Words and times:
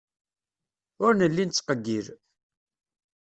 Ur 1.05 1.13
nelli 1.15 1.43
nettqeyyil. 1.45 2.07